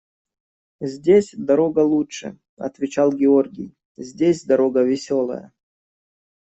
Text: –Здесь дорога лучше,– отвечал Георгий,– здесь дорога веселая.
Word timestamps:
–Здесь 0.91 1.29
дорога 1.37 1.81
лучше,– 1.81 2.39
отвечал 2.57 3.11
Георгий,– 3.11 3.75
здесь 3.97 4.43
дорога 4.45 4.81
веселая. 4.81 5.53